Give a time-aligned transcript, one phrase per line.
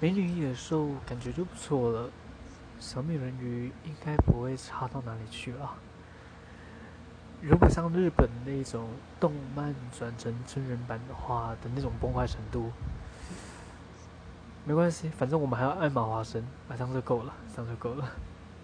[0.00, 2.08] 美女野兽感觉就不错了，
[2.78, 5.74] 小美人鱼应该不会差到哪里去吧？
[7.42, 12.72] 如果像日本那种动漫转成真人版的话的那种崩坏程度，
[14.64, 18.10] 没关系，反正我们还要爱马华生，啊，这样就够了，这样就够了。